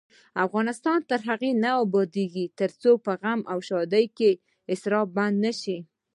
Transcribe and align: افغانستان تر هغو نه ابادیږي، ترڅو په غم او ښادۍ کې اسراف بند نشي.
افغانستان 0.45 0.99
تر 1.09 1.19
هغو 1.29 1.51
نه 1.63 1.71
ابادیږي، 1.83 2.45
ترڅو 2.59 2.91
په 3.05 3.11
غم 3.21 3.41
او 3.51 3.57
ښادۍ 3.67 4.05
کې 4.17 4.31
اسراف 4.73 5.07
بند 5.17 5.35
نشي. 5.45 5.77